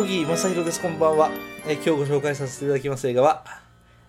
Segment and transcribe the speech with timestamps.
[0.00, 0.80] 小木正弘です。
[0.80, 1.30] こんばんは、
[1.66, 3.44] え今日ご紹介させていただきます映画は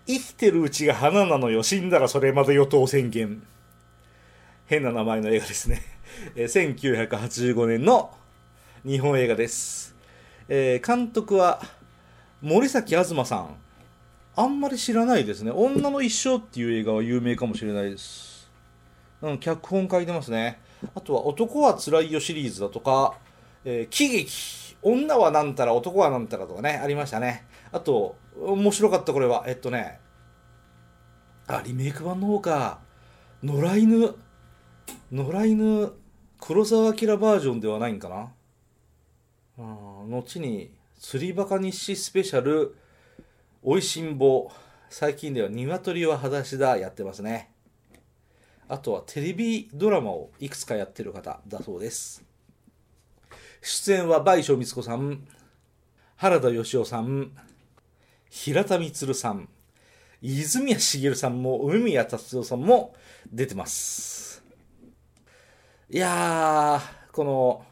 [0.08, 3.44] 生きてるうちが花なのよ死んだらそれまで与党宣言。
[4.68, 5.82] 変な名前の映画ですね、
[6.38, 8.16] え1985年の
[8.86, 9.94] 日本映画です、
[10.48, 11.62] えー監督は
[12.42, 13.58] 森崎東さん。
[14.38, 15.52] あんまり知らないですね。
[15.52, 18.50] 女の一生っていう映画は有名かもしれないです。
[19.22, 20.58] うん、脚本書いてますね。
[20.96, 23.16] あとは、男はつらいよシリーズだとか、
[23.66, 27.46] えー喜劇、女はなんたら、男はなんたらとかね、ありましたね。
[27.72, 30.00] あと、面白かったこれは、えっとね、
[31.48, 32.80] あ、リメイク版の方か、
[33.44, 34.16] 野良犬、
[35.12, 35.94] 野良犬、
[36.40, 38.32] 黒沢明バージョンではないんかな。
[39.60, 42.76] あ後に、釣りバカ日誌スペシャル、
[43.62, 44.52] おいしんぼ、
[44.90, 47.52] 最近では鶏は裸足だ、やってますね。
[48.68, 52.31] あとはテレビドラマをいくつかやってる方だそうです。
[53.62, 55.28] 出演は倍賞光子さん、
[56.16, 57.32] 原田義雄さん、
[58.30, 59.48] 平田充さん、
[60.22, 62.96] 泉谷しげるさんも梅宮達夫さんも
[63.32, 64.44] 出てます。
[65.90, 67.66] いやー、この、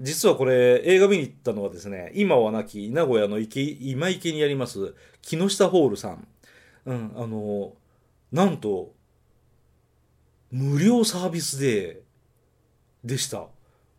[0.00, 6.26] 実はこれ映画見に行ったのはですね、今はなき名古屋の池今池にあります木下ホールさん。
[6.86, 7.74] うん、あの、
[8.32, 8.94] なんと、
[10.50, 12.00] 無料サービスデー
[13.04, 13.48] でした。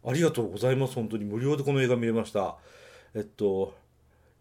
[0.04, 0.96] ありがとうございます。
[0.96, 2.58] 本当に無料でこの映画見れました。
[3.14, 3.74] えっと、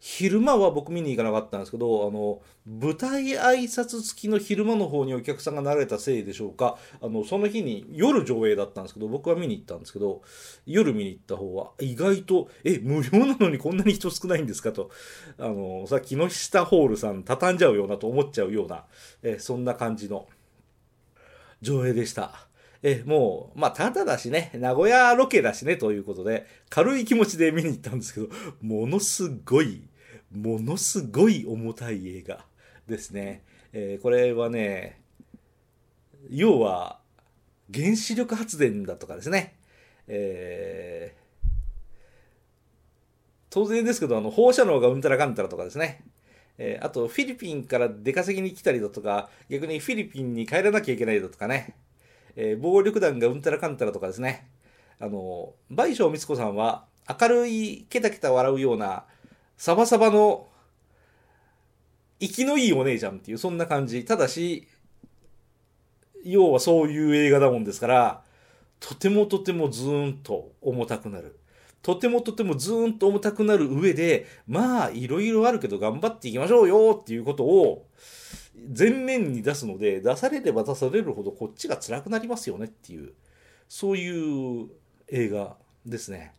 [0.00, 10.22] 昼間は僕見に行かなかったんですけど、あの、舞台挨拶付きの昼間の方にお客さんが慣れたせいでしょうか、あの、その日に夜上映だったんですけど、僕は見に行ったんですけど、
[10.64, 14.90] 夜見に行った方は意外と、え、無料なのにこんなに人少ないんですかと、
[15.38, 18.86] あの、さ、木下ホールさん畳んじゃうようなと思っちゃうような、
[19.22, 20.26] え、そんな感じの、
[21.60, 22.49] 上映でした。
[22.82, 28.28] え、もう、まあ、ただだしね、名古屋ロケだしね、ということで、軽い気持ちで見に行ったんですけど、
[28.62, 29.82] ものすごい、
[30.32, 32.44] ものすごい重たい映画
[32.86, 33.42] ですね。
[33.72, 35.00] えーこれはね、
[36.30, 37.00] 要は、
[37.72, 39.56] 原子力発電だとかですね、
[40.08, 41.20] えー
[43.52, 46.04] 当然ですけど、あの、放射能がうんたらかんたらとかですね、
[46.56, 51.74] えーあと、フィリピンから出稼ぎに来たりだとか、逆にフィリピンに帰らなきゃいけないだとかね、
[52.42, 54.48] えー暴力団がうんたらかんたらとかですね、
[54.98, 56.86] あの、倍賞光子さんは、
[57.20, 59.04] 明るい、ケタケタ笑うような、
[59.58, 60.48] サバサバの、
[62.18, 64.06] 息のいいお姉ちゃんっていう、そんな感じ。
[64.06, 64.66] ただし、
[66.24, 68.22] 要はそういう映画だもんですから、
[68.78, 71.38] とてもとてもズーンと重たくなる。
[71.82, 77.86] とてもとてもズーンと重たくなる上で、まあ、いろいろあるけど頑張っていきましょうよっていうことを、
[78.76, 83.12] 前面に出すので、出されれば出されるほどこっちが辛くなりますよねっていう、
[83.68, 84.68] そういう
[85.08, 85.56] 映画
[85.86, 86.34] ですね。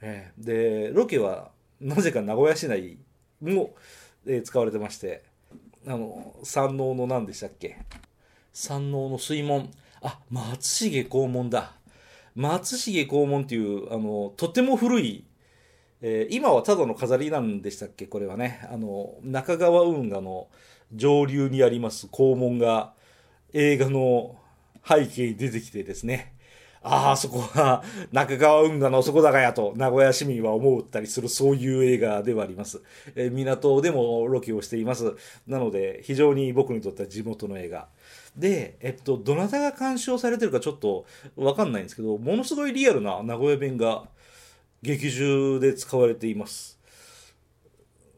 [0.00, 2.98] えーで、ロケはなぜか名古屋市内
[3.40, 3.74] も、
[4.26, 5.24] えー使われてまして、
[5.86, 7.78] あの、山王の何でしたっけ？
[8.52, 9.70] 山王の水門。
[10.00, 11.74] あ、松重黄門だ。
[12.34, 15.24] 松重黄門っていう、あの、とても古い、
[16.00, 18.06] えー今はただの飾りなんでしたっけ？
[18.06, 18.66] これはね。
[18.70, 20.48] あの、中川運河の
[20.92, 22.92] 上流にあります黄門が
[23.52, 24.36] 映画の
[24.86, 26.34] 背景に出てきてですね。
[26.86, 32.82] ああ、そこは中川運河の底高やと名古屋市民は思ったりするそういう映画ではあります。
[33.16, 35.14] え港でもロケをしています。
[35.46, 37.88] なので非常に僕にとっては地元の映画。
[38.36, 41.06] で、えっと、どなたが鑑賞されてるかちょっと
[41.36, 44.04] わかんないんですけど、ものすごいリアルな名古屋弁が
[44.82, 46.78] 劇中で使われています。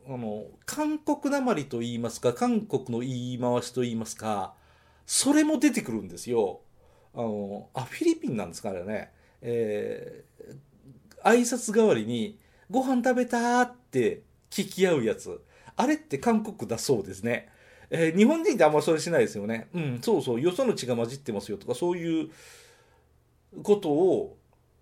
[0.09, 4.55] あの、韓国なまりと言いますか、韓国の言い回しと言いますか、
[5.05, 6.61] それも出てくるんですよ。
[7.15, 9.11] あの、あ、フィリピンなんですかあれね。
[9.43, 10.57] えー
[11.25, 12.39] 挨拶代わりに、
[12.71, 15.43] ご飯食べたって聞き合うやつ。
[15.75, 17.49] あれって韓国だそうですね。
[17.91, 19.67] えー日本人ってあんまそれしないですよね。
[19.75, 22.31] うん、そうそう、よその血が混じってますよとか、そういう
[23.65, 24.37] ことを、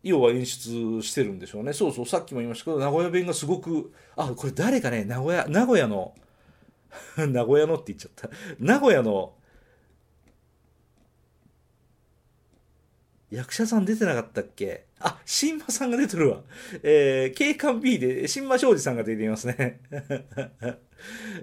[0.04, 1.72] 要は演出してるんでしょうね。
[1.72, 6.14] そうそう、さっきも言いましたけど、名古屋弁がすごく、あ、これ誰かね、名古屋、名古屋の、
[7.16, 8.28] 名古屋のって言っちゃった。
[8.58, 9.32] 名古屋の、
[13.34, 14.84] 役者さん出てなかったっけ？
[15.00, 16.40] あ、新馬さんが出てるわ。
[16.82, 19.80] えー、警官 B で新馬庄司さんが出ていますね。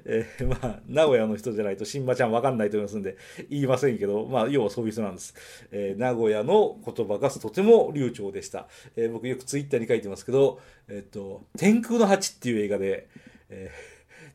[0.05, 3.17] えーまあ、名古屋の人じゃないと新馬ちゃんわかんないと思いますんで、
[3.49, 5.35] 言いませんけど、まあ、要はそういう人なんです。
[5.71, 8.67] えー名古屋の言葉がとても流暢でした。
[8.95, 13.07] えー僕よくツイッターに書いてますけど、えっと、天空の蜂っていう映画で、
[13.49, 13.69] え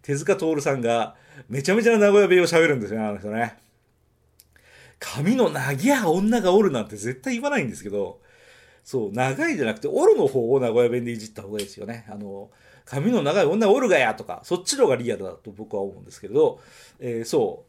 [0.03, 1.17] 手塚徹さんが
[1.49, 3.57] めちゃめちゃな名古屋弁を喋るんですよね、あの人ね。
[4.99, 8.21] 髪の長い女がおるなんて絶対言わないんですけど、
[8.83, 12.07] そう、長いじゃなくて、おるの方を名古屋弁でいじった方がいいですよね。
[12.09, 12.51] あの、
[12.85, 16.61] 髪の長い女おるがやとか、そっちの方がリアルだと僕は思うんですけれど、
[17.01, 17.65] えー、そ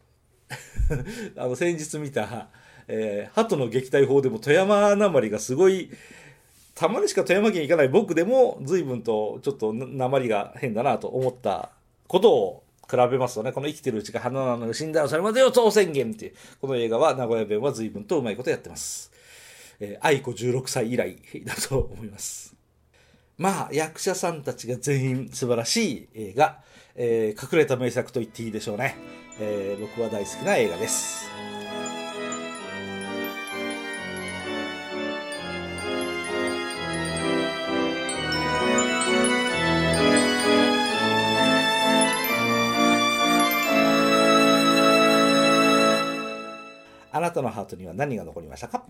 [0.49, 0.53] う。
[1.41, 2.49] あの、先日見た、
[2.87, 5.89] えー、鳩の撃退法でも富山なまりがすごい、
[6.75, 11.71] たまにしか富山県行かない僕でも随分とちょっとなまりが変だなと思った
[12.07, 19.11] ことを比べますとね、この生きてるうちが花なのに死んだらそれまでよ当宣言っていう、この映画は名古屋弁は随分とうまいことやってます。
[19.79, 22.55] えー、愛子16歳以来だと思います。
[23.37, 26.59] まあ、役者さんたちが全員素晴らしい映画、
[26.95, 28.95] えー、隠れた名作と言っていいでしょうね。
[29.39, 31.56] えー、僕は大好きな映画です。
[47.41, 48.85] なたのハートには何が残りましたか？